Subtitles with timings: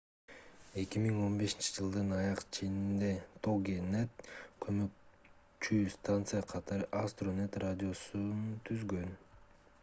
[0.83, 3.09] 2015-жылдын аяк ченинде
[3.47, 4.25] toginet
[4.65, 9.15] көмөкчү станция катары astronet радиосун түзгөн